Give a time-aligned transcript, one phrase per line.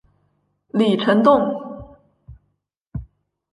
[0.71, 1.39] 李成栋。